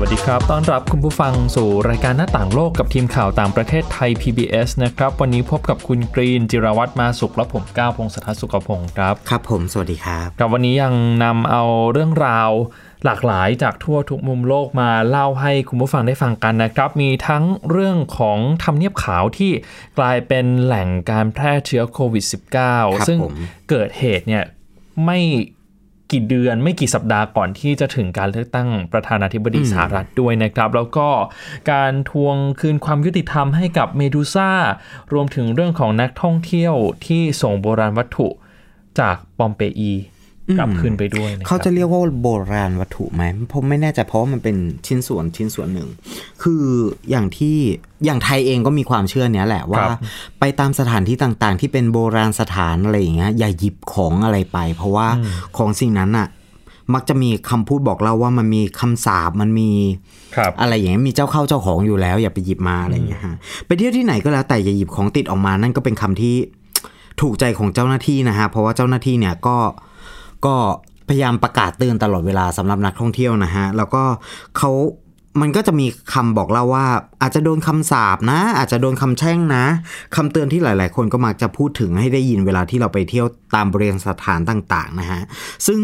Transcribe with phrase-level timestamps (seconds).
[0.00, 12.50] วัสดีครับ ต้อนรับคุณผู้ฟังสู่รายการหน้าต่างโลกกับทีมข่าวต่างประเทศไทย PBS นะครับ วันนี้พบกับคุณกรีนจิรวัตรมาสุขและผมก้าวพงศธรสุขพงศ์ครับ ครับผม สวัสดีครับครับวันนี้ยังนำเอาเรื่องราว
[13.04, 19.52] หลากหลายจากทั่วทุกมุมโลกมาเล่าให้คุณผู้ฟังได้ฟังกันนะครับ มีทั้งเรื่องของทำเนียบขาวที่
[19.98, 23.34] กลายเป็นแหล่งการแพร่เชื้อโควิดครับ -19 ซึ่งผม
[23.70, 24.44] เกิดเหตุเนี่ย
[25.06, 25.20] ไม่
[26.12, 31.08] กี่เดือนไม่กี่สัปดาห์ก่อนที่จะถึงการเลือกตั้งประธานาธิบดีสหรัฐด้วยนะครับ แล้วก็
[31.72, 34.50] การทวงคืนความยุติธรรมให้กับเมดูซ่า
[35.12, 36.74] รวมถึงเรื่องของนักท่องเที่ยว
[37.06, 38.28] ที่ส่งโบราณวัตถุ
[39.00, 39.92] จากปอมเปอี
[40.58, 45.88] กลับคืนไปด้วยนะครับเขาจะเรียกว่าโบราณวัตถุไหมผมไม่แน่ใจเพราะว่ามันเป็นชิ้นส่วนชิ้นส่วนหนึ่ง
[46.42, 46.64] คือ
[47.10, 47.56] อย่างที่
[48.04, 49.84] อย่างไทยเองก็มีความเชื่อเนี้ยแหละว่า
[50.40, 55.08] ไปตามสถานที่ต่างๆ ที่เป็นโบราณสถานอะไรอย่างเงี้ยอย่าหยิบของอะไรไป เพราะว่า
[55.56, 56.28] ของสิ่งนั้นอะ
[56.94, 59.70] มักจะมีคำพูดบอกเล่าว่ามันมีคำสาบมันมี
[60.36, 66.36] ครับอะไรอย่างเงี้ยมีเจ้าเข้าเจ้าของอยู่แล้ว อย่าไปหยิบมาอะไรอย่างเงี้ยฮะไปเที่ยวที่ไหนก็แล้วแต่อย่าหยิบของติดออกมานั่นก็เป็นคำที่
[67.20, 69.56] ถูกใจของเจ้าหน้าที่นะฮะเพราะว่าเจ้าหน้าที่เนี่ยก็
[70.46, 70.56] ก็
[71.08, 74.02] พยายามประกาศเตือนตลอดเวลาสำหรับนักท่องเที่ยวนะฮะ แล้วก็
[74.58, 74.72] เขา
[75.40, 76.86] มันก็จะมีคำบอกเล่าว่า
[77.22, 79.64] อาจจะโดนคำสาปนะ อาจจะโดนคำแช่งนะ
[80.16, 85.20] คำเตือนที่หลาย ๆ คนก็มักจะพูดถึงให้ได้ยินเวลาที่เราไปเที่ยวตามบริเวณสถานต่าง ๆ นะฮะ
[85.66, 85.80] ซึ่ง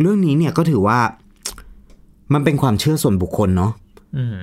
[0.00, 0.98] เรื่องนี้เนี่ยก็ถือว่า
[2.32, 3.72] มันเป็นความเชื่อส่วนบุคคลเนาะ
[4.16, 4.38] อืม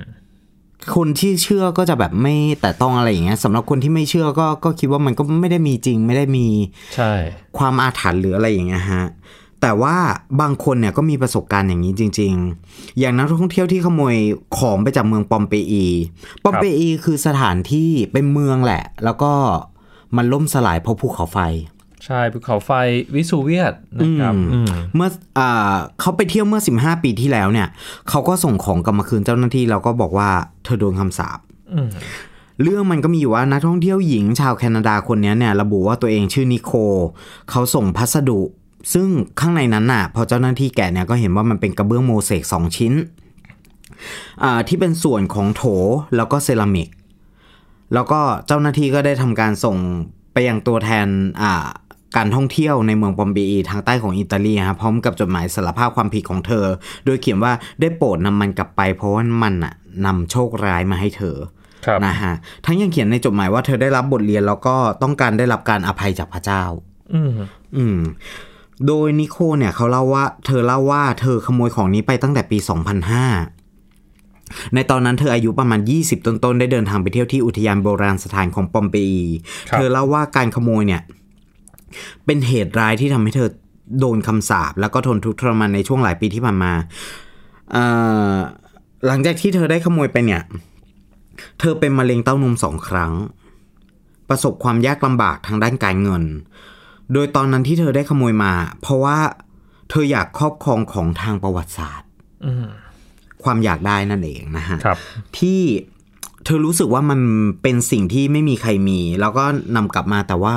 [0.96, 6.46] คนที่เชื่อก็จะแบบไม่แต่ต้องอะไรอย่างเงี้ยสำหรับคนที่ไม่เชื่อก็ก็คิดว่ามันก็ไม่ได้มีจริง ไม่ได้มี
[6.94, 7.12] ใช่
[7.58, 9.04] ความอาถรรพ์หรืออะไรอย่างเงี้ยฮะ
[9.64, 9.96] แต่ว่า
[10.40, 12.32] บางคนเนี่ยก็มีประสบการณ์อย่างนี้จริง
[12.66, 14.16] ๆ อย่างนักท่องเที่ยวที่ขโมย
[14.58, 15.86] ของไปจากเมืองปอมเปอี
[16.44, 19.32] ปอมเปอีคือสถานที่เป็นเมืองแหละ แล้วก็
[20.16, 21.38] มันล่มสลายเพราะภูเขาไฟ
[22.04, 22.70] ใช่ภูเขาไฟ
[23.14, 27.68] วิสูเวียตนะครับอืมอืมเมื่ออ่าเขาไปเที่ยวเมื่อ 15 ปีที่แล้วเนี่ย
[28.08, 30.30] เขาก็ส่งของกลับมาคืนเจ้าหน้าที่แล้วก็บอกว่า
[30.64, 31.38] เธอโดนคำสาป
[31.74, 31.90] อืม
[32.62, 36.72] เรื่องมันก็มีอยู่ว่านักท่องเที่ยวหญิงชาวแคนาดาคนนี้เนี่ย ระบุว่าตัวเองชื่อนิโค
[37.50, 38.40] เขาส่งพัสดุ
[38.92, 39.06] ซึ่ง
[39.40, 42.92] ข้างในนั้นน่ะพอเจ้าหน้าที่แกะเนี่ยก็เห็นว่ามันเป็นกระเบื้องโมเสกสองชิ้น
[44.42, 45.62] อ่าที่เป็นส่วนของโถ
[46.16, 46.88] แล้วก็เซรามิก
[47.94, 49.76] แล้วก็เจ้าหน้าที่ก็ได้ทำการส่ง
[50.32, 51.06] ไปยังตัวแทน
[51.42, 51.66] อ่า
[52.16, 56.66] การท่องเที่ยวในเมืองปอมเปอีทางใต้ของอิตาลีครับพร้อมกับจดหมายสารภาพความผิดของเธอ
[57.04, 59.74] โดยเขียนว่าได้โปรดนำมันกลับไปเพราะว่ามันน่ะ
[60.06, 61.36] นำโชคร้ายมาให้เธอ
[61.86, 62.34] ครับนะฮะ
[62.64, 66.62] ทั้งยังเขียนในจดหมายว่าเธอได้รับบทเรียนแล้วก็ต้องการได้รับการอภัยจากพระเจ้า
[67.14, 67.30] อืม
[67.76, 67.98] อืม
[68.86, 72.58] โดยนิโคเนี่ยเขาเล่าว่าเธอเล่าว่าเธอขโมยของนี้ไปตั้งแต่ปี
[73.66, 79.24] 2005 ในตอนนั้นเธออายุประมาณ 20 ต้นๆ ได้เดินทางไปเที่ยวที่อุทยานโบราณสถานของปอมเปอี
[79.70, 81.02] ครับเธอเล่าว่าการขโมยเนี่ย
[82.24, 83.48] เป็นเหตุร้ายที่ทำให้เธอ
[84.00, 86.72] โดนคำสาปแล้วก็ทนทุกข์ทรมานในช่วงหลายปีที่ผ่านมา
[87.72, 87.84] เอ่
[88.32, 88.34] อ
[89.06, 90.42] หลังจากที่เธอได้ขโมยไปเนี่ย
[91.60, 93.12] เธอเป็นมะเร็งเต้านมสองครั้ง
[94.28, 96.22] ประสบความยากลำบากทางด้านการเงิน
[97.12, 99.18] โดยตอนนั้นที่เธอได้ขโมยมา เพราะว่า
[99.90, 102.08] เธออยากครอบครองของทางประวัติศาสตร์
[102.46, 102.66] อืม
[103.42, 104.98] ความอยากได้นั่นเองนะฮะครับ
[105.38, 105.60] ที่
[106.44, 107.20] เธอรู้สึกว่ามัน
[107.62, 109.44] เป็นสิ่งที่ไม่มีใครมี แล้วก็
[109.76, 110.54] นำกลับมาแต่ว่า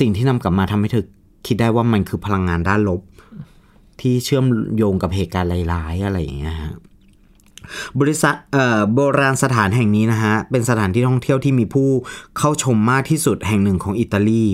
[0.00, 1.04] สิ่งที่นำกลับมาทำให้เธอ
[1.46, 3.00] คิดได้ว่ามันคือพลังงานด้านลบ
[4.00, 4.44] ที่เชื่อม
[4.76, 6.72] โยงกับเหตุการณ์ร้ายๆอะไรอย่างเงี้ยฮะ
[8.00, 8.34] บริษัท
[8.94, 11.88] โบราณสถานแห่งนี้นะฮะ เป็นสถานที่ท่องเที่ยวที่มีผู้
[12.38, 14.46] เข้าชมมากที่สุดแห่งหนึ่งของอิตาลี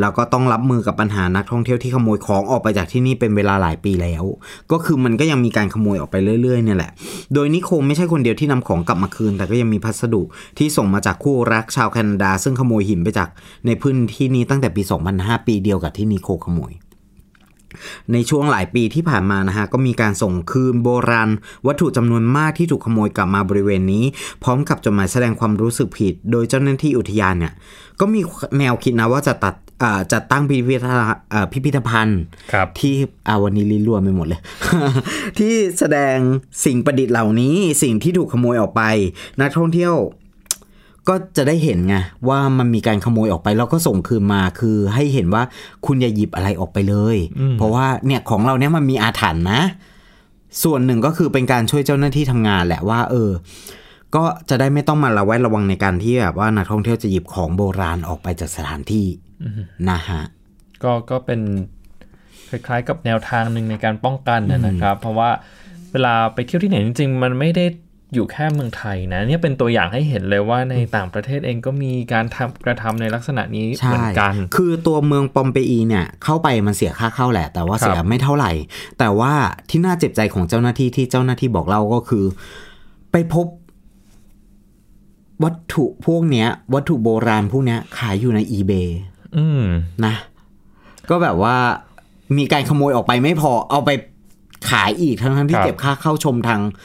[0.00, 4.24] แล้วก็ต้องรับมือกับปัญหานักท่องเที่ยวที่ขโมยของออกไปจากที่นี่เป็นเวลาหลายปีแล้ว
[4.72, 6.90] ก็คือมันก็ยังมีการขโมยออกไปเรื่อยๆเนี่ยแหละ
[7.34, 10.22] โดยนิโคไม่ใช่คนเดียวที่นำของกลับมาคืน แต่ก็ยังมีพัสดุ
[10.58, 13.28] ที่ส่งมาจากคู่รักชาวแคนาดา ซึ่งขโมยหินไปจาก
[13.66, 14.82] ในพื้นที่นี้ตั้งแต่ปี
[15.14, 16.72] 2005 ปีเดียวกับที่นิโคขโมย
[18.12, 21.30] ในช่วงหลายปีที่ผ่านมานะฮะก็มีการส่งคืนโบราณ
[21.66, 24.04] วัตถุจำนวนมากที่ถูกขโมยกลับมาบริเวณนี้
[24.42, 27.52] พร้อมกับจดหมายแสดงความรู้สึกผิด โดยเจ้าหน้าที่อุทยานเนี่ย
[28.00, 28.20] ก็มี
[28.58, 32.20] แนวคิดนะว่าจะตัดอ่าจัดตั้งพิพิธภัณฑ์อ่าพิพิธภัณฑ์
[32.52, 32.94] ครับที่
[33.28, 34.40] อาวันนี้ลิ้นรัวไปหมดเลย
[35.38, 36.16] ที่แสดง
[36.64, 38.82] สิ่งประดิษฐ์เหล่านี้สิ่งที่ถูกขโมยออกไป
[39.40, 39.94] นักท่องเที่ยว
[41.08, 41.96] ก็จะได้เห็นไง
[42.28, 45.42] ว่ามันมีการขโมยออกไปแล้วก็ส่งคืนมาคือให้เห็นว่า
[45.86, 47.16] คุณอย่าหยิบอะไรออกไปเลย
[47.58, 49.60] เพราะว่าเนี่ยของเราเนี่ยมันมีอาถรรพ์นะ
[50.62, 53.30] ส่วนหนึ่งก็คือเป็นการช่วยเจ้าหน้าที่ทำงานแหละว่า เออ
[54.14, 59.06] ก็จะได้ไม่ต้องมาระแวดระวังในการที่แบบว่านักท่องเที่ยวจะหยิบของโบราณออกไปจากสถานที่
[59.90, 60.22] นะฮะ
[60.82, 61.40] ก็ก็เป็น
[62.48, 65.30] คล้ายๆกับแนวทางหนึ่งในการป้องกันนะนะครับ เพราะว่า
[65.92, 67.64] เวลาไปเที่ยวที่ไหนจริงๆ มันไม่ได้
[68.14, 78.52] อยู่แค่เมืองไทยนะเนี่ยเป็นตัวอย่างให้เห็นเลยว่าในต่างประเทศเองก็มีการทำกระทำในลักษณะนี้ใช่เหมือนกัน คือตัวเมืองปอมเปอีเนี่ยเข้าไปมันเสียค่าเข้าแหละ แต่ว่าครับเสียไม่เท่าไหร่
[78.98, 79.32] แต่ว่า
[79.70, 82.24] ที่น่าเจ็บใจของเจ้าหน้าที่ที่เจ้าหน้าที่บอกเราก็คือ
[83.12, 83.46] ไปพบ
[85.44, 88.88] วัตถุพวกเนี้ย วัตถุโบราณพวกเนี้ย ขายอยู่ใน eBay
[89.36, 89.64] อืม
[90.04, 90.14] นะ
[91.10, 91.56] ก็แบบว่า
[92.36, 93.90] มีการขโมยออกไปไม่พอเอาไป
[94.70, 96.78] ขายอีกทั้งทั้งๆที่ครับเก็บค่าเข้าชมทางเอ่อ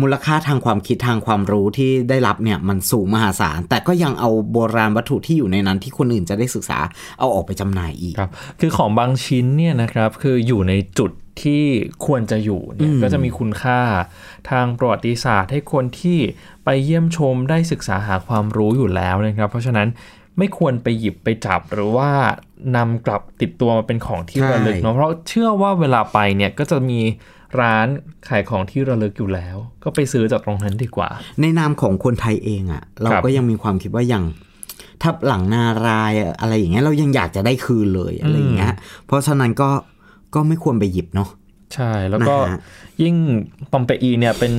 [0.00, 6.78] มูลค่าทางความคิดทางความรู้ที่ได้รับเนี่ยมันสูงมหาศาล แต่ก็ยังเอาโบราณวัตถุที่อยู่ในนั้นที่คนอื่นจะได้ศึกษา
[7.18, 8.30] เอาออกไปจำหน่ายอีกครับ
[8.60, 11.10] คือของบางชิ้นเนี่ยนะครับคืออยู่ในจุด
[11.42, 11.64] ที่
[12.06, 13.80] ควรจะอยู่เนี่ยอืมก็จะมีคุณค่า
[14.50, 16.18] ทางประวัติศาสตร์ ให้คนที่
[16.64, 19.88] ไปเยี่ยมชมได้ศึกษาหาความรู้อยู่แล้วนะครับ เพราะฉะนั้น
[20.38, 22.10] ไม่ควรไปหยิบไปจับหรือว่า
[22.76, 27.00] นำกลับติดตัวมาเป็นของที่ระลึกเนาะเพราะเชื่อว่าเวลาไปเนี่ยก็จะมี
[27.60, 27.86] ร้าน
[28.28, 31.08] ขายของที่ระลึกอยู่แล้ว ก็ไปซื้อจากตรงนั้นดีกว่า
[31.40, 34.24] ในนามของคนไทยเองอะ่ะ เราครับก็ยังมีความคิดว่าอย่าง
[35.02, 38.74] ถ้าหลังนารายอะอะไรอย่างเงี้ยเรายังอยากจะได้คืนเลยอะไรอย่างเงี้ย
[39.06, 39.70] เพราะฉะนั้นก็
[40.34, 41.28] ก็ไม่ควรไปหยิบเนาะ
[41.74, 42.60] ใช่แล้วก็นะฮะ
[43.02, 43.14] ยิ่ง
[43.72, 44.54] ปอมเปอีเนี่ยเป็น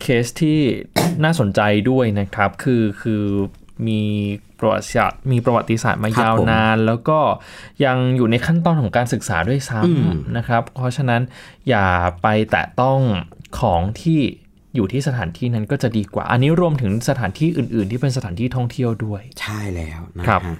[0.00, 0.58] เคสที่
[1.24, 1.60] น่าสนใจ
[1.90, 3.22] ด้วยนะครับ คือคือ
[3.86, 4.00] มี
[4.60, 7.18] ประวัติศาสตร์มีประวัติศาสตร์มาครับยาวผมนาน แล้วก็
[7.84, 11.22] ยังอยู่ในขั้นตอนของการศึกษาด้วยซ้อืมำนะครับ เพราะฉะนั้น
[11.68, 11.86] อย่า
[12.22, 12.98] ไปแตะต้อง
[13.60, 14.20] ของที่
[14.74, 20.58] อยู่ที่สถานที่นั้นก็จะดีกว่า อันนี้รวมถึงสถานที่อื่น ๆ ที่เป็นสถานที่ท่องเที่ยวด้วย ใช่แล้วนะครับฮะ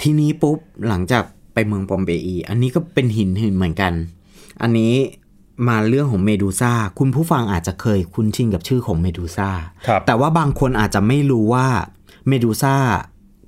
[0.00, 0.58] ทีนี้ปุ๊บ
[0.88, 1.22] หลังจาก
[1.54, 3.92] ไปเมืองปอมเปอี อันนี้ก็เป็นหินหินเหมือนกัน
[4.62, 4.94] อันนี้
[5.68, 9.50] มาเรื่องของเมดูซ่าคุณผู้ฟังอาจจะเคยคุ้นชินกับชื่อของเมดูซ่า
[9.86, 11.66] ครับแต่ว่าบางคนอาจจะไม่รู้ว่า
[12.28, 12.76] เมดูซ่า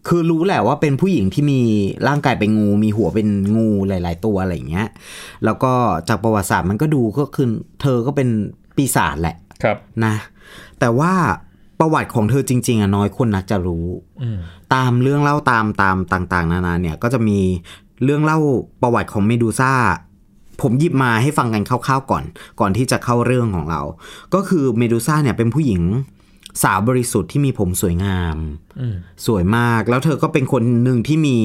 [0.09, 1.61] คือรู้แหละว่าเป็นผู้หญิงที่มี
[2.09, 4.89] ร่างกายเป็นงู มีหัวเป็นงูหลาย ๆ ตัวอะไรอย่างเงี้ย
[5.45, 5.73] แล้วก็
[6.09, 7.49] จากประวัติศาสตร์มันก็ดูก็คือ
[7.83, 8.29] เธอก็เป็น
[8.77, 10.15] ปีศาจแหละครับนะ
[10.81, 11.13] แต่ว่า
[11.81, 13.87] ประวัติของเธอจริง ๆอะน้อยคนนักจะรู้
[14.23, 14.39] อืม
[14.75, 17.39] ตามเรื่องเล่าตามตามต่าง ๆ นานาเนี่ยก็จะมี
[18.05, 18.39] เรื่องเล่า
[18.83, 19.73] ประวัติของเมดูซ่า
[20.61, 22.25] ผมหยิบมาให้ฟังกันคร่าวๆก่อน
[22.61, 23.83] ก่อนที่จะเข้าเรื่องของเรา
[24.35, 25.83] ก็คือเมดูซ่าเนี่ยเป็นผู้หญิง
[26.63, 28.37] สาวบริสุทธิ์ที่มีผมสวยงาม
[28.81, 31.37] อืมสวยมาก แล้วเธอก็เป็นคนหนึ่งที่มี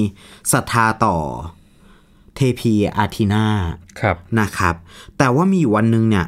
[0.52, 1.16] ศรัทธาต่อ
[2.36, 3.46] เทพีอาทีนา
[4.00, 4.74] ครับนะครับ
[5.18, 6.26] แต่ว่ามีอยู่วันหนึ่งเนี่ย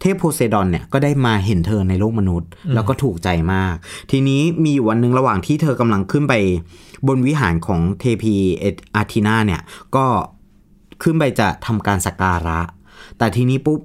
[0.00, 3.74] เทพโพไซดอนเนี่ยก็ได้มาเห็นเธอในโลกมนุษย์ แล้วก็ถูกใจมาก
[4.10, 6.34] ทีนี้มีอยู่วันหนึ่งระหว่างที่เธอกำลังขึ้นไป
[7.06, 8.64] บนวิหารของเทพีเอ
[8.96, 9.60] อาทีนาเนี่ย
[9.96, 10.06] ก็
[11.02, 12.60] ขึ้นไปจะทำการสักการะ
[13.18, 13.80] แต่ทีนี้ปุ๊บ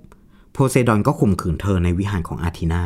[0.51, 2.83] โพไซดอนก็ข่มขืนเธอในวิหารของอาทีนา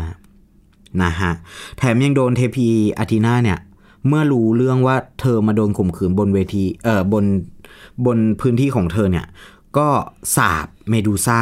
[1.03, 1.31] นะฮะ
[1.77, 2.67] แถมยังโดนเทพี
[2.97, 3.59] อาทีนาเนี่ย
[4.07, 7.25] เมื่อรู้เรื่องว่าเธอมาโดนข่มขืนบนเวที เอ่อ บน
[8.05, 9.25] บนพื้นที่ของเธอเนี่ย
[9.77, 9.87] ก็
[10.35, 11.41] สาบเมดูซ่า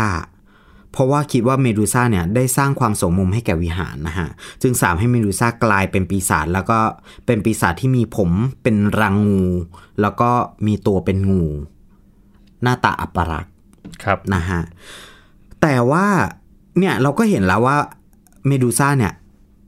[0.91, 4.27] เพราะว่าคิดว่าเมดูซ่าเนี่ยได้สร้างความสมมุมให้แก่วิหารนะฮะ
[4.61, 6.79] จึงสาบให้เมดูซ่ากลายเป็นปีศาจแล้วก็
[7.25, 8.31] เป็นปีศาจที่มีผม
[8.63, 9.43] เป็นรังงู
[10.01, 10.29] แล้วก็
[10.67, 11.43] มีตัวเป็นงู
[12.63, 13.53] หน้าตาอัปรักษณ์
[14.03, 14.61] ครับนะฮะ
[15.61, 16.05] แต่ว่า
[16.79, 17.77] เนี่ยเราก็เห็นแล้วว่า
[18.47, 19.13] เมดูซ่าเนี่ย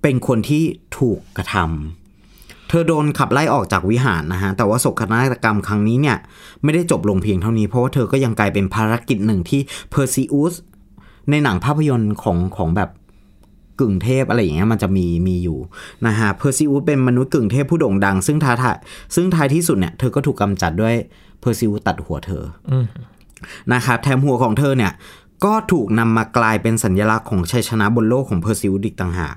[0.02, 0.64] เป็นคนที่
[0.98, 6.18] ถูกกระทำเธอโดนขับไล่ออกจากวิหารนะฮะ แต่ว่าโศกนาฏกรรมครั้งนี้เนี่ย
[6.64, 9.62] ไม่ได้จบลงเพียงเท่านี้ เพราะว่าเธอก็ยังกลายเป็นภารกิจหนึ่งที่
[9.92, 10.54] เพอร์ซิอุส
[11.30, 12.90] ในหนังภาพยนตร์ของของแบบ
[13.80, 15.58] กึ่งเทพอะไรอย่างเงี้ยมันจะมีมีอยู่
[16.08, 18.78] นะฮะเพอร์ซิอุสเป็นมนุษย์กึ่งเทพผู้โด่งดัง ซึ่งท้าทาย
[19.16, 20.96] ซึ่งท้ายที่สุดเนี่ยเธอก็ถูกกำจัดด้วย
[21.42, 22.74] เพอร์ซิอุสตัดหัวเธอ
[23.74, 24.92] นะครับแถมหัวของเธอเนี่ย
[25.46, 29.36] ก็ถูกนำมากลายเป็นสัญลักษณ์ของชัยชนะบนโลกของเพอร์ซิอุสอีกต่างหาก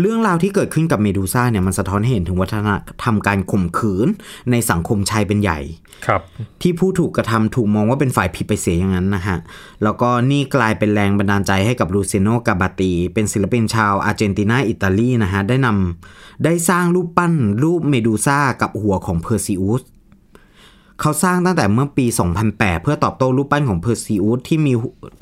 [0.00, 2.68] เรื่องราวที่เกิดขึ้นกับเมดูซ่าเนี่ยมันสะท้อนให้เห็นถึงวัฒน
[3.02, 4.08] ธรรมการข่มขืน
[4.50, 5.58] ในสังคมชายเป็นใหญ่
[6.06, 6.20] ครับ
[6.62, 9.38] ที่ผู้ถูกกระทำถูกมองว่าเป็นฝ่ายผิดไปเสียอย่างนั้นนะฮะ
[9.82, 17.32] แล้วก็นี่กลายเป็นแรงบันดาลใจให้กับลูเซียโนการ์บาติ เป็นศิลปินชาวอาร์เจนตินาอิตาลีนะฮะ ได้นำได้สร้างรูปปั้น
[17.62, 19.82] รูปเมดูซ่ากับหัวของเพอร์ซิอุส
[21.00, 22.06] เขาสร้างตั้งแต่เมื่อปี
[22.44, 24.72] 2008 เพื่อตอบโต้รูปปั้นของเพอร์ซิอุสที่มี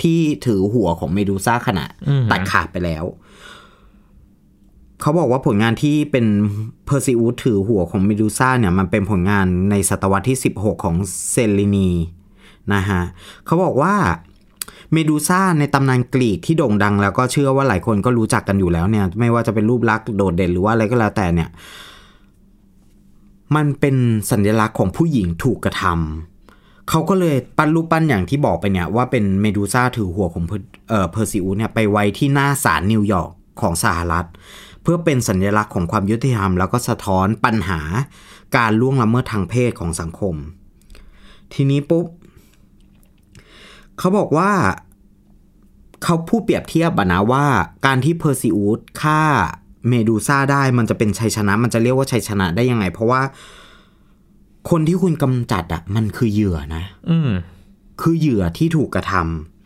[0.03, 3.05] ที่ถือหัวของเมดูซ่าขนาดอืมตัดขาดไปแล้ว
[5.01, 6.25] เขาบอกว่าผลงานที่เป็น
[6.85, 10.95] เพอร์ซิอุสถือหัวของเมดูซ่าเนี่ย มันเป็นผลงานในศตวรรษที่ 16 ของ
[11.31, 11.89] เชลลินี
[12.73, 13.01] นะฮะ
[13.45, 13.93] เขาบอกว่า
[14.93, 21.49] เมดูซ่าในตำนานกรีกที่โด่งดัง แล้วก็เชื่อว่าหลายคนก็รู้จักกันอยู่แล้วเนี่ย ไม่ว่าจะเป็นรูปลักษณ์โดดเด่นหรือว่าอะไรก็แล้วแต่เนี่ย
[23.55, 23.95] มันเป็น
[24.31, 34.25] สัญลักษณ์ของผู้หญิงถูกกระทำเขาก็เลยปั้นรูปปั้นอย่างที่บอกไปเนี่ยว่าเป็นเมดูซ่าถือหัวของเพอร์เอ่อเพอร์ซิอุสเนี่ยไปไว้ที่หน้าศาลนิวยอร์กของสหรัฐ
[34.81, 37.81] เพื่อเป็นสัญลักษณ์ของความยุติธรรม แล้วก็สะท้อนปัญหา
[38.57, 40.35] การล่วงละเมิดทางเพศของสังคม
[41.53, 42.05] ทีนี้ปุ๊บ
[43.97, 44.51] เขาบอกว่า
[46.03, 47.45] เขาพูดเปรียบเทียบอะนะว่า
[47.85, 49.21] การที่เพอร์ซิอุสฆ่า
[49.87, 53.21] เมดูซ่าได้มันจะเป็นชัยชนะ มันจะเรียกว่าชัยชนะได้ยังไง เพราะว่า
[54.69, 57.31] คนที่คุณกำจัดอะมันคือเหยื่อนะ อืม
[58.01, 59.58] คือเหยื่อที่ถูกกระทำ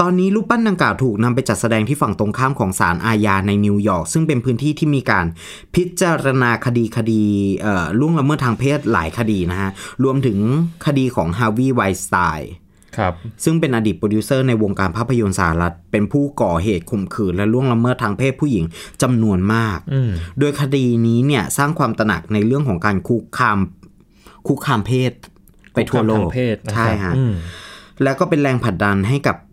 [0.00, 5.26] ตอนนี้รูปปั้นดังกล่าวถูกนำไปจัดแสดงที่ฝั่งตรงข้ามของศาลอาญาในนิวยอร์กซึ่งเป็นพื้นที่ที่มีการ
[5.74, 7.22] พิจารณาคดีคดี
[7.62, 9.70] เอ่อล่วงละเมิดทางเพศหลายคดีนะฮะ
[10.04, 10.38] รวมถึง
[10.86, 12.52] คดีของฮาวิไวสไตน์
[12.98, 13.12] ครับ
[13.44, 18.64] ซึ่งเป็นอดีตโปรดิวเซอร์ในวงการภาพยนตร์สหรัฐ เป็นผู้ก่อเหตุข่มขืนและล่วงละเมิดทางเพศผู้หญิง
[19.02, 23.58] จำนวนมากอืมโดยคดีนี้เนี่ยสร้างความตระหนักในเรื่องของการคุกคาม
[24.46, 25.12] คุกคามเพศ
[25.74, 27.32] ไปทั่วโลคุกคากมทางเพศนะครับใช่ฮะอืม
[28.02, 29.51] แล้วก็เป็นแรงผลักดันให้กับอ่า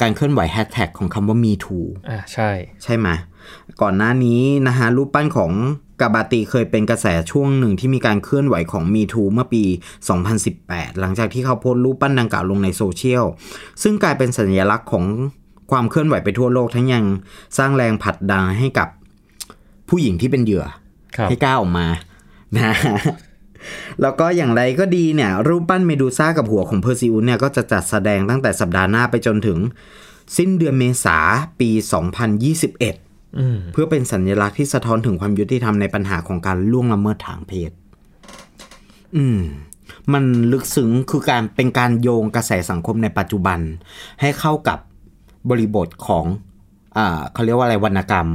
[0.00, 2.50] การเคลื่อนไหวแฮชแท็กของคำว่า Me Too อ่าใช่
[2.82, 3.08] ใช่ไหม
[3.82, 5.52] ก่อนหน้านี้นะฮะรูปปั้นของ
[6.00, 9.64] กาบาตีเคยเป็นกระแสช่วงหนึ่งที่มีการเคลื่อนไหวของ Me Too เมื่อปี
[10.32, 13.24] 2018 หลังจากที่เขาโพสต์รูปปั้นดังกล่าวลงในโซเชียล
[13.82, 15.04] ซึ่งกลายเป็นสัญลักษณ์ของ
[15.70, 17.04] ความเคลื่อนไหวไปทั่วโลกทั้งยัง
[17.58, 18.88] สร้างแรงผลักดันให้กับ
[19.88, 20.64] ผู้หญิงที่เป็นเหยื่อ
[21.16, 21.86] ครับให้กล้าออกมา
[22.56, 22.72] นะ
[24.02, 29.58] แล้วก็อย่างไรก็ดีเนี่ย รูปปั้นเมดูซ่ากับหัวของเพอร์ซิอุสเนี่ยก็จะจัดแสดงตั้งแต่สัปดาห์หน้าไปจนถึง
[30.36, 31.18] สิ้นเดือนเมษา
[31.60, 31.70] ปี
[32.54, 37.70] 2021อืมเพื่อเป็นสัญลักษณ์ที่สะท้อนถึงความยุติธรรมในปัญหาของการล่วงละเมิดทางเพศ
[39.16, 39.40] อืม
[40.12, 43.58] มันลึกซึ้งคือการเป็นการโยงกระแสสังคมในปัจจุบัน
[44.20, 44.78] ให้เข้ากับ
[45.50, 46.24] บริบทของ
[46.96, 48.28] อ่าเขาเรียกว่าอะไรวรรณกรรม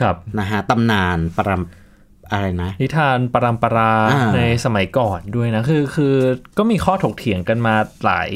[0.00, 1.85] ครับนะฮะตำนานปรำ
[2.32, 6.16] อะไรนะนิทานปรำปราอ่าในสมัยก่อนด้วยนะคือคือ
[6.58, 8.30] ก็มีข้อถกเถียงกันมาหลาย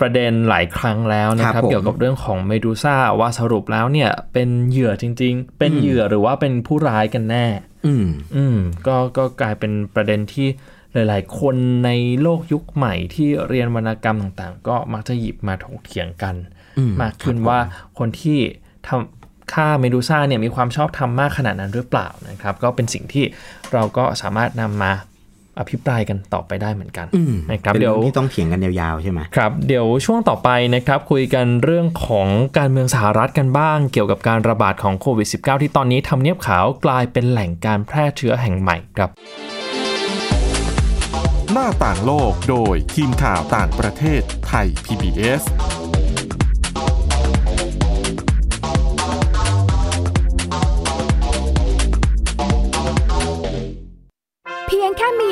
[0.00, 7.46] ประเด็นหลายครั้งแล้วนะคครัรับบผมเกี่ยวกับเรื่องของเมดูซ่าว่าสรุปแล้วเนี่ย เป็นเหยื่อจริง ๆ เป็นเหยื่อหรือว่าเป็นผู้ร้ายกันแน่
[7.86, 10.48] อืมอืมก็ก็กลายเป็นประเด็นที่
[10.92, 11.90] หลาย ๆ คนใน
[12.22, 16.34] โลกยุคใหม่ที่เรียนวรรณกรรมต่างๆ ก็มักจะหยิบมาถกเถียงกัน
[16.78, 17.58] อืมมากขึ้นว่า
[17.98, 18.38] คนที่
[18.86, 23.24] ทำฆ่าเมดูซ่าเนี่ยมีความชอบธรรมมากขนาดนั้นหรือเปล่านะครับ ก็เป็นสิ่งที่
[23.72, 24.92] เราก็สามารถนำมา
[25.60, 39.10] อภิปรายกันต่อไปได้เหมือนกันอืมนะครับเป็นเดี๋ยวเรื่องที่ต้องเถียงกันยาวๆใช่ไหมครับ เดี๋ยวช่วงต่อไปนะครับ คุยกันเรื่องของการเมืองสหรัฐกันบ้าง เกี่ยวกับการระบาดของโควิด -19 ที่ตอนนี้ทำเนียบขาวกลายเป็นแหล่งการแพร่เชื้อแห่งใหม่ครับ
[41.52, 45.42] หน้าต่างโลกโดยทีมข่าวต่างประเทศไทย PBS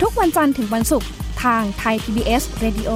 [0.00, 1.08] ทุกวันจันทร์ถึงวันศุกร์
[1.42, 2.90] ทางไทย PBS Radio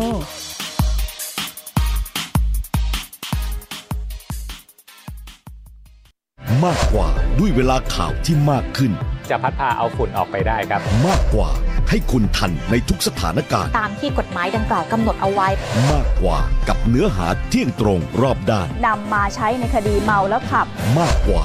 [6.64, 8.92] มากกว่าด้วยเวลาข่าวที่มากขึ้น
[9.30, 11.50] จะพัดพาเอาฝุ่นออกไปได้ครับ มากกว่า
[11.88, 15.48] ให้คุณทันในทุกสถานการณ์ ตามที่กฎหมายดังกล่าวกำหนดเอาไว้
[15.92, 16.38] มากกว่า
[16.68, 20.66] กับเนื้อหาเที่ยงตรงรอบด้านนำมาใช้ในคดีเมาแล้วขับ
[20.98, 21.44] มากกว่า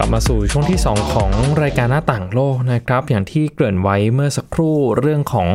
[0.00, 1.30] กลับมาสู่ช่วงที่ 2 ของ
[1.62, 5.48] รายการหน้าต่างโลกนะครับ อย่างที่เกริ่นไว้เมื่อสักครู่เรื่องของ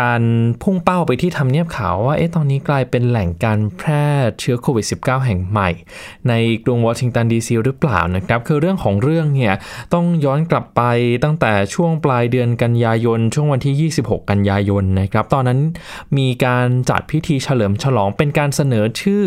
[0.00, 0.22] การ
[0.62, 4.06] พุ่งเป้าไปที่ทำเนียบขาวว่าเอ๊ะตอนนี้กลายเป็นแหล่งการแพร่
[4.40, 5.70] เชื้อโควิด -19 แห่งใหม่
[6.28, 6.32] ใน
[6.64, 9.54] กรุงวอชิงตันดีซีหรือเปล่านะครับ คือเรื่องของเรื่องเนี่ย
[9.94, 10.82] ต้องย้อนกลับไป
[11.24, 15.60] ตั้งแต่ช่วงปลายเดือนกันยายน ช่วงวันที่ 26 กันยายนนะครับ ตอนนั้น
[16.18, 19.24] มีการจัดพิธีเฉลิมฉลองเป็นการเสนอชื่อ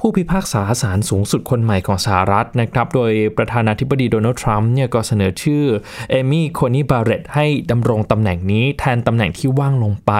[0.00, 5.64] ผู้พิพากษาศาลสูงสุดคนใหม่ของสหรัฐนะครับ โดยประธานาธิบบดีโดนัลด์ทรัมป์เนี่ยก็เสนอชื่อ
[6.10, 10.12] เอมี่โคนีบาร์เรตต์ให้ดำรงตำแหน่งนี้แทนตำแหน่งที่ว่างลงไป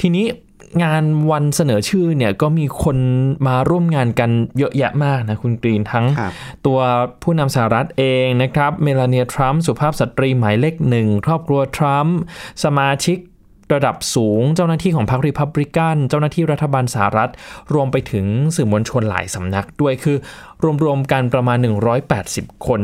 [0.00, 0.26] ทีนี้
[0.82, 2.96] งานวันเสนอชื่อเนี่ยก็มีคน
[3.46, 6.06] มาร่วมงานกันเยอะแยะมากนะคุณกรีนทั้ง
[6.66, 6.78] ตัว
[7.22, 12.16] ผู้นำสหรัฐเองนะครับ เมลาเนีย ทรัมป์สุภาพสตรีหมายเลขหนึ่งครอบครัวทรัมป์
[12.64, 13.18] สมาชิก
[13.74, 17.30] ระดับสูงเจ้าหน้าที่ของพรรครีพับลิกันเจ้าหน้าที่รัฐบาลสหรัฐ
[17.74, 20.16] รวมไปถึงสื่อมวลชนหลายสำนักด้วยคือ
[20.84, 21.58] รวมๆกันประมาณ
[22.12, 22.80] 180 คน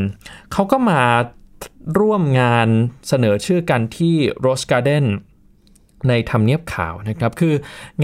[0.52, 1.02] เขาก็มา
[1.98, 2.68] ร่วมงาน
[3.08, 5.06] เสนอชื่อกันที่โรสการ์เดน
[6.08, 7.54] ในทำเนียบขาวนะครับ คือ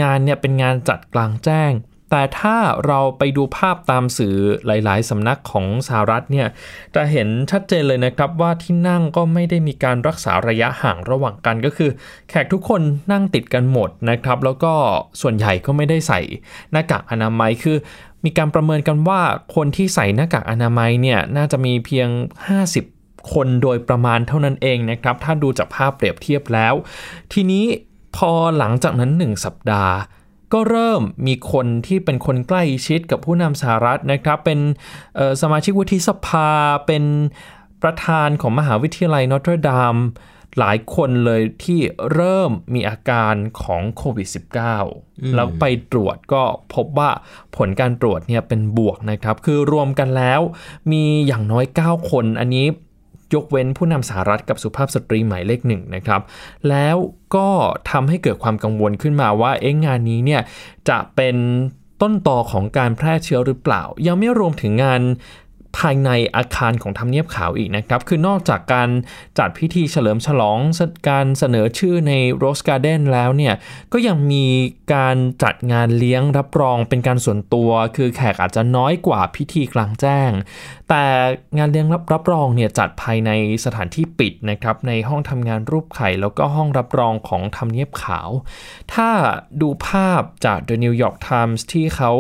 [0.01, 1.73] งานเนี่ยเป็นงานจัดกลางแจ้ง
[2.11, 4.35] แต่ถ้าเราไปดูภาพตามสื่อ
[4.67, 6.49] หลาย ๆ สำนักของสหรัฐเนี่ย
[6.95, 11.91] จะเห็นชัดเจนเลยนะครับว่าที่นั่งก็ไม่ได้มีการรักษาระยะห่างระหว่างกันก็คือ
[12.29, 14.73] แขกทุกคนนั่งติดกันหมดนะครับ แล้วก็
[15.21, 16.21] ส่วนใหญ่ก็ไม่ได้ใส่
[16.73, 17.77] หน้ากากอนามัยคือ
[18.25, 19.21] มีการประเมินกันว่า
[19.55, 22.09] คนที่ใส่หน้ากากอนามัยเนี่ยน่าจะมีเพียง
[22.71, 26.75] 50 คนโดยประมาณเท่านั้นเองนะครับ ถ้าดูจากภาพเปรียบเทียบแล้ว
[27.33, 27.65] ทีนี้
[28.17, 29.95] พอหลังจากนั้น 1 สัปดาห์
[30.53, 34.61] ก็เริ่มมีคนที่เป็นคนใกล้ชิดกับผู้นำสหรัฐนะครับ เป็น
[35.17, 36.49] เอ่อสมาชิกวุฒิสภา
[36.87, 37.05] เป็น
[37.83, 39.97] ประธานของมหาวิทยาลัยนอตเทอร์ดาม
[40.59, 41.81] หลายคนเลยที่
[42.13, 44.29] เริ่มมีอาการของโควิด
[44.81, 46.43] -19 แล้วไปตรวจก็
[46.75, 47.11] พบว่า
[47.57, 50.41] ผลการตรวจเนี่ยเป็นบวกนะครับ คือรวมกันแล้ว
[50.93, 52.67] มีอย่างน้อย 9 คนอันนี้
[53.35, 56.21] ยกเว้นผู้นำสหรัฐกับสุภาพสตรีหมายเลขหนึ่งนะครับ
[56.69, 56.97] แล้ว
[57.37, 57.49] ก็
[57.91, 60.43] ทำให้เกิดความกังวลขึ้นมาว่าเอ๊ะงานนี้เนี่ย
[60.89, 61.37] จะเป็น
[62.03, 65.01] ต้นต่อของการแพร่เชื้อหรือเปล่า ยังไม่รวมถึงงาน
[65.79, 68.89] ภายในอาคารของทำเนียบขาวอีกนะครับ คือนอกจากการ
[69.39, 70.59] จัดพิธีเฉลิมฉลอง
[71.11, 73.55] การเสนอชื่อในโรสการ์เดนแล้วเนี่ย
[73.93, 74.47] ก็ยังมี
[74.95, 80.31] การจัดงานเลี้ยงรับรองเป็นการส่วนตัว คือแขกอาจจะน้อยกว่าพิธีกลางแจ้ง
[80.89, 81.05] แต่
[81.59, 83.31] งานเลี้ยงรับรับรองเนี่ยจัดภายใน
[83.65, 88.29] สถานที่ปิดนะครับ ในห้องทำงานรูปไข่ แล้วก็ห้องรับรองของทำเนียบขาว
[88.95, 89.09] ถ้า
[89.61, 92.13] ดูภาพจาก The New York Times ที่เขา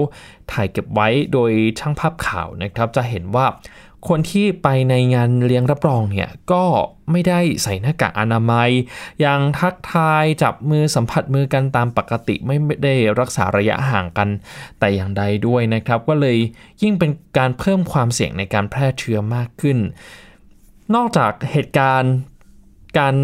[0.52, 3.46] ถ่ายเก็บไว้โดยช่างภาพข่าวนะครับ จะเห็นว่า
[4.08, 6.64] คนที่ไปในงานเลี้ยงรับรองเนี่ยก็
[7.10, 8.70] ไม่ได้ใส่หน้ากากอนามัย
[9.24, 14.28] ยังทักทายจับมือสัมผัสมือกันตามปกติไม่ได้รักษาระยะห่างกัน
[14.78, 16.38] แต่อย่างใดด้วยนะครับ ก็เลย
[16.82, 19.78] ยิ่งเป็นการเพิ่มความเสี่ยงในการแพร่เชื้อมากขึ้น
[20.94, 22.14] นอกจากเหตุการณ์
[22.98, 23.16] การ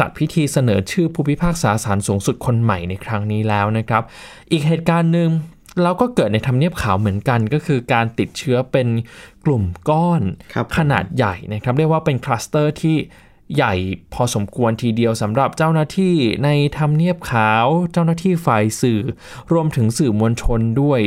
[0.00, 4.02] จัดพิธีเสนอชื่อผู้พิพากษาศาลสูงสุดคนใหม่ในครั้งนี้แล้วนะครับ
[4.52, 5.30] อีกเหตุการณ์หนึ่ง
[5.82, 8.88] เราก็เกิดในทำเนียบขาวเหมือนกันก็คือการติดเชื้อเป็น
[9.44, 10.22] กลุ่มก้อน
[10.54, 12.96] ครับขนาดใหญ่นะครับ เรียกว่าเป็นคลัสเตอร์ที่
[13.56, 13.74] ใหญ่
[14.14, 19.00] พอสมควรทีเดียวสำหรับเจ้าหน้าที่ในทำเนียบขาว เจ้าหน้าที่ฝ่ายสื่อ
[19.52, 21.00] รวมถึงสื่อมวลชนด้วย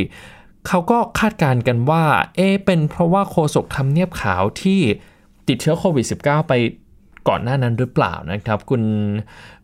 [0.68, 2.04] เขาก็คาดการณ์กันว่า
[2.36, 4.80] เอะเป็นเพราะว่าโฆษกทำเนียบขาวที่
[5.48, 6.52] ติดเชื้อโควิด -19 ไป
[7.28, 8.82] ก่อนหน้านั้นหรือเปล่านะครับ คุณ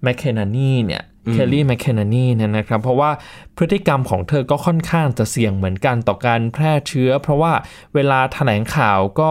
[0.03, 3.11] แมคเคนนานีเนี่ย เคลลี่แมคเคนนานีเนี่ยนะครับ เพราะว่า
[3.57, 7.53] พฤติกรรมของเธอก็ค่อนข้างจะเสี่ยงเหมือนกันต่อการแพร่เชื้อ เพราะว่า
[7.95, 9.31] เวลาแถลงข่าวก็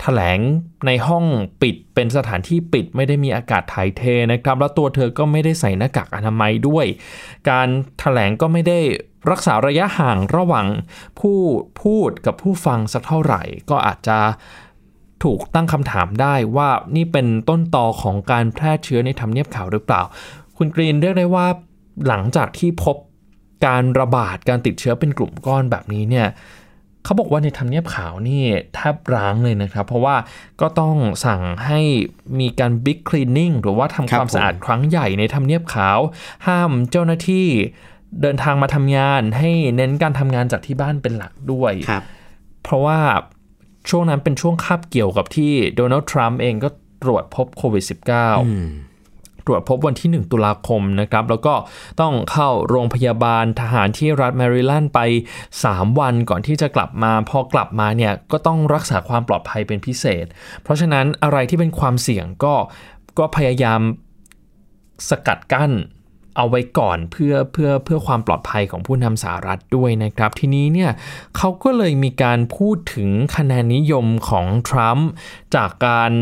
[0.00, 0.38] แถลง
[0.86, 1.24] ในห้อง
[1.62, 6.86] ปิดเป็นสถานที่ปิดไม่ได้มีอากาศถ่ายเทนะครับ แล้วตัวเธอก็ไม่ได้ใส่หน้ากากอนามัยด้วย
[7.50, 7.68] การ
[8.00, 8.80] แถลงก็ไม่ได้
[9.30, 10.66] รักษาระยะห่างระหว่าง
[11.20, 11.38] ผู้
[11.82, 14.18] พูดกับผู้ฟังสักเท่าไหร่ ก็อาจจะ
[15.24, 20.02] ถูกตั้งคำถามได้ว่านี่เป็นต้นตอของการแพร่เชื้อในทำเนียบขาวหรือเปล่า
[20.62, 21.46] คุณกรีนเรียกได้ว่า
[22.08, 22.96] หลังจากที่พบ
[23.66, 26.28] การระบาดการติดเชื้อเป็นกลุ่มก้อนแบบนี้เนี่ย
[27.04, 28.42] เขาบอกว่าในทำเนียบขาวนี่
[28.74, 30.16] แทบร้างเลยนะครับ เพราะว่า
[30.60, 30.96] ก็ต้อง
[31.26, 31.80] สั่งให้
[32.40, 35.98] มีการบิ๊กคลีนนิ่งหรือว่าทำครัคบวามสะอาดผมครั้งใหญ่ในทำเนียบขาว
[36.46, 37.46] ห้ามเจ้าหน้าที่
[38.22, 42.02] เดินทางมาทำงาน ให้เน้นการทำงานจากที่บ้านเป็นหลักด้วยครับ
[42.62, 42.98] เพราะว่า
[43.90, 46.68] ช่วงนั้นเป็นช่วงคาบเกี่ยวกับที่โดนัลด์ทรัมป์เองก็
[47.02, 48.12] ตรวจพบโควิด -19 ต
[49.50, 51.54] รวจพบวันที่ 1 ตุลาคมนะครับ แล้วก็
[52.00, 55.00] ต้องเข้าโรงพยาบาลทหารที่รัฐแมริแลนด์ไป
[55.50, 60.26] 3 วันก่อนที่จะกลับมา พอกลับมาเนี่ยก็ต้องรักษาความปลอดภัยเป็นพิเศษ
[60.62, 62.54] เพราะฉะนั้นอะไรที่เป็นความเสี่ยงก็
[63.18, 63.80] ก็พยายาม
[65.08, 65.72] สกัดกั้น
[66.36, 70.90] เอาไว้ก่อนเพื่อเพื่อเพื่อความปลอดภัยของผู้นำสหรัฐด้วยนะครับ ทีนี้เนี่ย
[71.36, 75.08] เขาก็เลยมีการพูดถึงคะแนนนิยมของทรัมป์
[75.54, 76.12] จากการ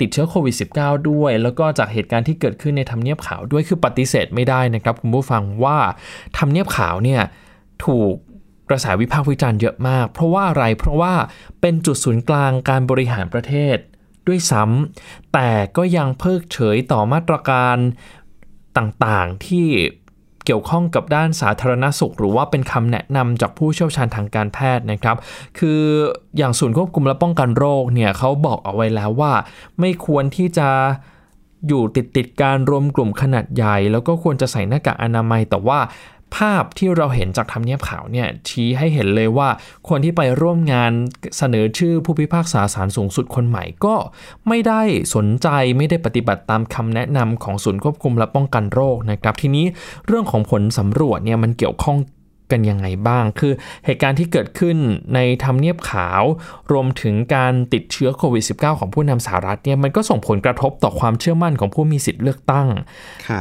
[0.00, 5.78] ติดเชื้อโควิด -19 ด้วย แล้วก็จากเหตุการณ์ที่เกิดขึ้นในทำเนียบขาวด้วยคือปฏิเสธไม่ได้นะครับคุณผู้ฟังว่า
[6.38, 7.22] ทำเนียบขาวเนี่ย
[7.84, 8.14] ถูก
[8.68, 11.14] กระแสวิพากษ์วิจารณ์เยอะมาก เพราะว่าอะไรเพราะว่า
[11.60, 13.76] เป็นจุดศูนย์กลางการบริหารประเทศ
[14.26, 17.76] ด้วยซ้ำแต่ก็ยังเพิกเฉยต่อมาตรการ
[18.76, 19.68] ต่างๆที่
[20.46, 25.16] เกี่ยวข้องกับด้านสาธารณสุข หรือว่าเป็นคำแนะนำจากผู้เชี่ยวชาญทางการแพทย์นะครับ
[25.58, 25.80] คือ
[26.36, 29.32] อย่างศูนย์ควบคุมและป้องกันโรคเนี่ยเขาบอกเอาไว้แล้วว่า
[29.80, 30.68] ไม่ควรที่จะ
[31.68, 35.78] อยู่ติดติดการรวมกลุ่มขนาดใหญ่ แล้วก็ควรจะใส่หน้ากากอนามัยแต่ว่า
[36.34, 39.48] ภาพที่เราเห็นจากทำเนียบขาวเนี่ยชี้ให้เห็นเลยว่า
[39.88, 40.92] คนที่ไปร่วมงาน
[41.36, 43.94] เสนอชื่อผู้พิพากษาศาลสูงสุดคนใหม่ก็
[44.48, 44.82] ไม่ได้
[45.14, 49.66] สนใจไม่ได้ปฏิบัติตามคำแนะนำของศูนย์ควบคุมและป้องกันโรคนะครับทีนี้
[50.06, 51.96] เรื่องของผลสำรวจเนี่ยมันเกี่ยวข้อง
[52.52, 53.52] กันยังไงบ้าง คือ
[53.84, 54.76] เหตุการณ์ที่เกิดขึ้น
[55.14, 56.22] ในทำเนียบขาว
[56.72, 62.68] รวมถึงการติดเชื้อโควิด -19 ของผู้นำสหรัฐเนี่ยมันก็ส่งผลกระทบต่อความเชื่อมั่นของผู้มีสิทธิ์เลือกตั้ง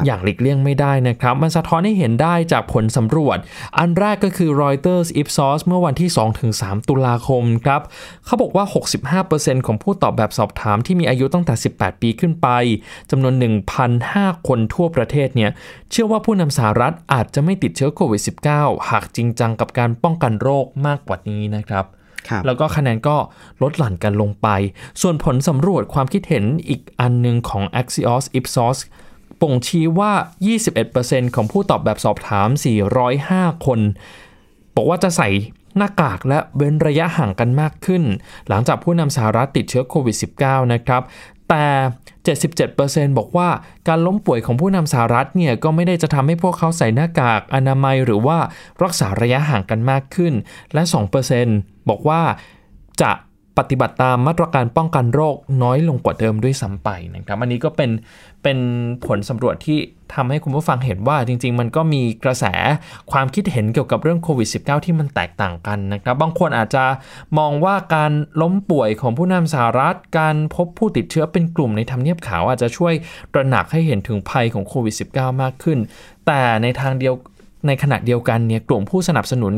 [0.06, 3.38] อย่างหลีกเลี่ยงไม่ได้นะครับ มันสะท้อนให้เห็นได้จากผลสำรวจ
[3.78, 6.10] อันแรกก็คือ Reuters Ipsos เมื่อวันที่
[6.50, 7.82] 2-3 ตุลาคมครับ
[8.26, 8.66] เขาบอกว่า
[9.16, 12.48] 65%ของผู้ตอบแบบสอบถามที่มีอายุตั้งแต่ 18 ปีขึ้นไป
[13.12, 13.34] จำนวน
[13.92, 15.52] 1,005 คนทั่วประเทศเนี่ย
[15.92, 18.22] เชื่อว่าผู้นำสหรัฐอาจจะไม่ติดเชื้อโควิด
[18.54, 21.86] -19 หากจริงจังกับการป้องกันโรคมากกว่านี้นะครับ
[22.46, 23.18] แล้วก็คะแนนก็
[23.62, 24.48] ลดหลั่นกันลงไป
[25.02, 28.78] ส่วนผลสำรวจความคิดเห็นอีกอันหนึ่งของ Axios Ipsos
[29.42, 30.12] ป่งชี้ว่า
[30.74, 32.50] 21%ของผู้ตอบแบบสอบถาม
[33.08, 33.80] 405 คน
[34.76, 35.30] บอกว่าจะใส่
[35.78, 38.04] หน้ากากและเว้นระยะห่างกันมากขึ้น
[38.50, 41.02] หลังจากผู้นำสหรัฐติดเชื้อโควิด -19 นะครับ
[41.50, 41.66] แต่
[42.36, 43.50] 77%บอกว่า
[43.88, 48.38] การล้มป่วยของผู้นำสหรัฐเนี่ยก็ไม่ได้จะทำให้พวกเขาใส่หน้ากากอนามัยหรือว่า
[48.84, 50.34] รักษาระยะห่างกันมากขึ้น
[50.74, 50.84] และ
[51.36, 52.22] 2%บอกว่า
[53.02, 53.12] จะ
[53.58, 57.92] ปฏิบัติตามมาตรการป้องกันโรคน้อยลงกว่าเดิมด้วยซ้ำไปนะครับอันนี้ก็เป็น
[58.44, 58.58] เป็น
[59.06, 59.78] ผลสำรวจที่
[60.14, 62.46] ทำให้คุณผู้ฟังเห็นว่าจริง ๆ มันก็มีกระแส
[63.12, 66.86] ความคิดเห็นเกี่ยวกับเรื่องโควิด -19 ที่มันแตกต่างกันนะครับบางคนอาจจะ
[67.38, 72.94] มองว่าการล้มป่วยของผู้นำสหรัฐ การพบผู้ติดเชื้อเป็นกลุ่มในทำเนียบขาวอาจจะช่วย
[73.34, 75.80] ตระหนักให้เห็นถึงภัยของโควิด -19 มากขึ้น
[76.28, 77.14] แต่ในทางเดียว
[77.68, 79.54] ในขณะเดียวกันเนี่ยกลุ่มผู้สนับสนุน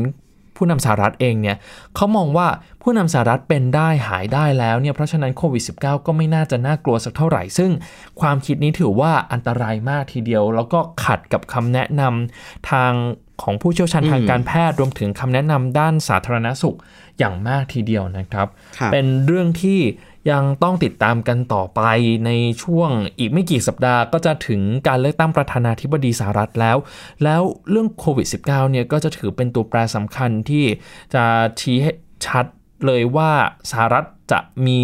[0.58, 1.56] ผู้นำสหรัฐเองเนี่ย
[1.96, 2.48] เขามองว่า
[2.82, 7.70] ผู้นำสหรัฐเป็นได้หายได้แล้วเนี่ยเพราะฉะนั้นโควิด -19 ก็ไม่น่าจะน่ากลัวสักเท่าไหร่ ซึ่ง
[8.20, 12.92] ความคิดนี้ถือว่าอันตรายมากทีเดียว แล้วก็ขัดกับคำแนะนำทาง
[13.42, 16.76] ของผู้เชี่ยวชาญทางการแพทย์รวมถึงคำแนะนำด้านสาธารณสุข
[17.18, 18.48] อย่างมากทีเดียวนะครับ
[18.92, 19.78] เป็นเรื่องที่
[20.30, 21.80] ยังต้องติดตามกันต่อไป
[22.26, 22.30] ใน
[22.62, 26.76] ช่วงอีกไม่กี่สัปดาห์ก็จะถึงการเลือกตั้งประธานาธิบดีสหรัฐแล้ว
[27.24, 30.64] แล้วเรื่องโควิด -19 เนี่ยก็จะถือเป็นตัวแปรสำคัญที่
[31.14, 31.24] จะ
[31.60, 31.92] ชี้ให้
[32.26, 32.44] ชัด
[32.86, 33.30] เลยว่า
[33.70, 34.80] สหรัฐจะมี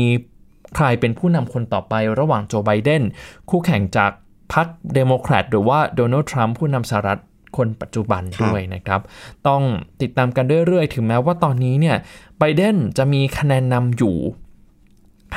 [0.76, 3.02] ใครเป็นผู้นำคนต่อไประหว่างโจไบเดน
[3.50, 4.10] คู่แข่งจาก
[4.54, 7.20] พรรคเดโมแครตหรือว่าโดนัลด์ทรัมป์ผู้นำสหรัฐ
[7.56, 9.00] คนปัจจุบันด้วยนะครับ
[9.48, 9.62] ต้อง
[10.02, 11.96] ติดตามกันเรื่อยๆ ถึงแม้ว่าตอนนี้เนี่ย
[12.38, 14.16] ไบเดนจะมีคะแนนนำอยู่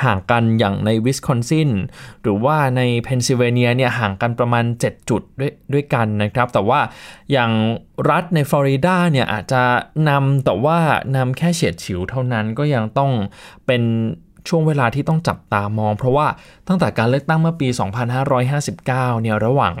[0.04, 1.70] ห่างกันอย่างในวิสคอนซิน
[2.22, 6.80] หรือว่าในเพนซิลเวเนียเนี่ยห่างกันประมาณ 7 จุดด้วยด้วยกันนะครับ แต่ว่า
[7.32, 7.52] อย่าง
[8.10, 9.62] รัฐในฟลอริดาเนี่ยอาจจะ
[10.08, 10.78] นำแต่ว่า
[11.16, 13.12] นำแค่เฉียดฉิวเท่านั้นก็ยังต้อง
[13.66, 13.82] เป็น
[14.48, 16.26] ช่วงเวลาที่ต้องจับตามอง เพราะว่า
[16.68, 17.68] ตั้งแต่การเลือกตั้งเมื่อปี
[18.24, 18.86] 2559
[19.22, 19.74] เนี่ยระหว่าง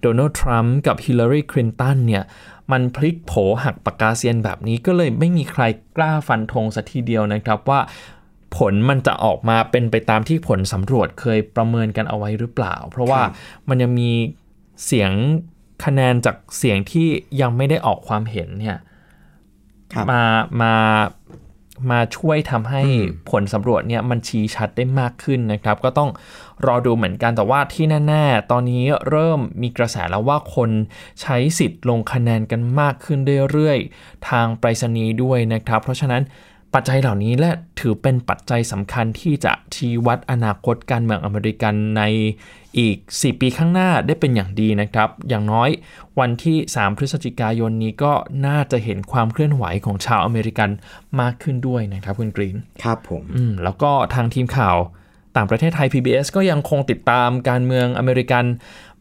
[0.00, 2.24] โดนัลด์ทรัมป์กับฮิลลารีคลินตันเนี่ย
[2.72, 3.32] มันพลิกโผ
[3.64, 5.62] หักปากกาเซียนแบบนี้ก็เลยไม่มีใคร
[5.96, 7.80] กล้าฟันธงสัทีเดียวนะครับว่า
[8.56, 13.22] ผลมันจะออกมาเป็นไปตามที่ผลสำรวจเคยประเมินกันเอาไว้หรือเปล่า เพราะว่า
[13.68, 14.10] มันยังมี
[14.86, 15.12] เสียง
[15.84, 17.08] คะแนนจากเสียงที่
[17.40, 18.78] ยังไม่ได้ออกความเห็นเนี่ย
[20.10, 20.22] มา
[20.62, 20.74] มา
[21.90, 22.82] มาช่วยทำให้
[23.30, 26.10] ผลสำรวจเนี่ยมันชี้ชัดได้มากขึ้นนะครับ ก็ต้อง
[26.66, 30.70] รอดูเหมือนกันแต่ว่าที่แน่ๆ ตอนนี้เริ่มมีกระแสแล้วว่าคน
[31.20, 33.18] ใช้สิทธิ์ลงคะแนนกันมากขึ้น
[33.50, 36.22] เรื่อยๆ ทางไปรษณีย์ด้วยนะครับ เพราะฉะนั้น
[36.74, 42.02] ปัจจัยเหล่านี้และถือเป็นปัจจัยสำคัญที่จะชี้วัดอนาคตการเมืองอเมริกันใน
[42.78, 45.68] อีก 4 ปีข้างหน้าได้เป็นอย่างดีนะครับ อย่างน้อย
[46.20, 48.12] วันที่ 3 พฤศจิกายนนี้ก็
[48.46, 50.70] น่าจะเห็นความเคลื่อนไหวของชาวอเมริกัน
[51.20, 54.76] มากขึ้นด้วยนะครับคุณกรีน ครับผมอืมแล้วก็ทางทีมข่าว
[55.36, 58.44] ต่างประเทศไทย PBS ก็ยังคงติดตามการเมืองอเมริกัน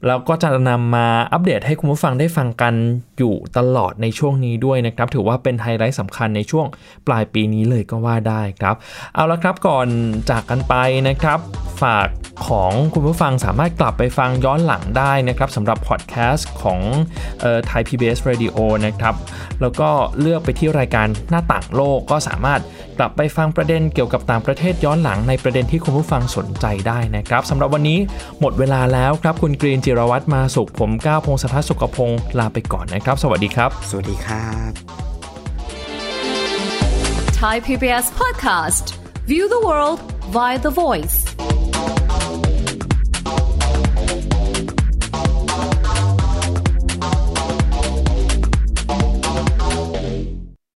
[0.08, 2.74] แล้วก็จะนำมาอัปเดตให้คุณผู้ฟังได้ฟังกัน
[3.18, 6.66] อยู่ตลอดในช่วงนี้ด้วยนะครับ ถือว่าเป็นไฮไลท์สำคัญในช่วง
[7.08, 8.76] ปลายปีนี้เลยก็ว่าได้ครับ
[9.16, 9.88] เอาละครับก่อน
[10.30, 10.74] จากกันไป
[11.08, 11.40] นะครับ
[11.82, 12.08] ฝาก
[12.48, 16.80] ของคุณผู้ฟังสามารถกลับไปฟังย้อนหลังได้นะครับสำหรับพอดแคสต์ของ
[17.66, 19.16] ไทย PBS Radio นะครับ
[19.62, 22.62] แล้วก็เลือกไปที่รายการหน้าต่างโลกก็สามารถ
[22.98, 28.00] กลับไปฟังประเด็นเกี่ยวกับต่างประเทศย้อนหลังในประเด็นที่คุณผู้ฟังสนใจได้นะครับสำหรับวันนี้
[28.40, 34.72] หมดเวลาแล้วครับคุณกรีนจิรวัตรมาสุข ผมก้าวพงศธรสุขพงศ์ลาไปก่อนนะครับ สวัสดีครับ สวัสดีครับ
[37.42, 38.86] Thai PBS podcast.
[39.26, 40.00] View the world
[40.30, 41.18] via the voice.